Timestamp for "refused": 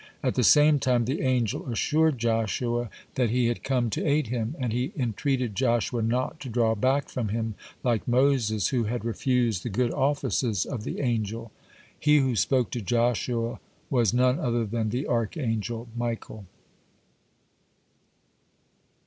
9.05-9.61